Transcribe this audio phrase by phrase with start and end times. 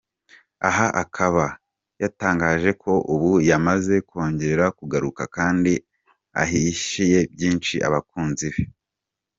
[0.67, 1.45] Aha akaba
[2.01, 5.73] yatangaje ko ubu yamaze kongera kugaruka kandi
[6.43, 8.61] ahishiye byinshi abakunzi be.